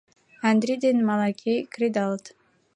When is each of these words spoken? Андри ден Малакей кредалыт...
Андри 0.49 0.75
ден 0.83 0.97
Малакей 1.07 1.59
кредалыт... 1.73 2.25